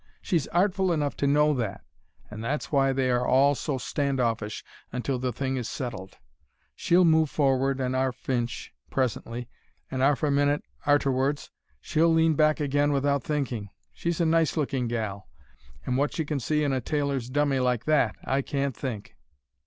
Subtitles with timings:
[0.19, 1.81] She's artful enough to know that,
[2.31, 6.17] and that's why they are all so stand offish until the thing is settled.
[6.75, 9.47] She'll move forward 'arf an inch presently,
[9.91, 13.69] and 'arf a minute arterwards she'll lean back agin without thinking.
[13.93, 15.29] She's a nice looking gal,
[15.85, 19.15] and what she can see in a tailor's dummy like that, I can't think."